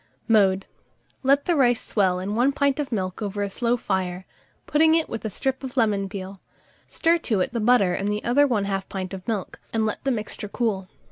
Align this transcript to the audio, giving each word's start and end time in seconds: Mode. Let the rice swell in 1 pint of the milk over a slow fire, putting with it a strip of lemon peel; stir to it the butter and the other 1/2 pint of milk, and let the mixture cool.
Mode. 0.27 0.65
Let 1.21 1.45
the 1.45 1.55
rice 1.55 1.79
swell 1.87 2.17
in 2.17 2.33
1 2.33 2.53
pint 2.53 2.79
of 2.79 2.89
the 2.89 2.95
milk 2.95 3.21
over 3.21 3.43
a 3.43 3.49
slow 3.51 3.77
fire, 3.77 4.25
putting 4.65 4.93
with 5.07 5.23
it 5.23 5.25
a 5.25 5.29
strip 5.29 5.63
of 5.63 5.77
lemon 5.77 6.09
peel; 6.09 6.41
stir 6.87 7.19
to 7.19 7.39
it 7.39 7.53
the 7.53 7.59
butter 7.59 7.93
and 7.93 8.09
the 8.09 8.23
other 8.23 8.47
1/2 8.47 8.89
pint 8.89 9.13
of 9.13 9.27
milk, 9.27 9.59
and 9.71 9.85
let 9.85 10.03
the 10.03 10.09
mixture 10.09 10.49
cool. 10.49 10.89